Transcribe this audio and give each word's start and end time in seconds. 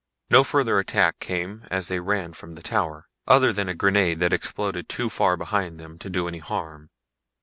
No 0.31 0.43
further 0.43 0.79
attack 0.79 1.19
came 1.19 1.67
as 1.69 1.87
they 1.87 1.99
ran 1.99 2.33
from 2.33 2.55
the 2.55 2.63
tower, 2.63 3.05
other 3.27 3.53
than 3.53 3.69
a 3.69 3.75
grenade 3.75 4.19
that 4.21 4.33
exploded 4.33 4.89
too 4.89 5.11
far 5.11 5.37
behind 5.37 5.79
them 5.79 5.99
to 5.99 6.09
do 6.09 6.27
any 6.27 6.39
harm. 6.39 6.89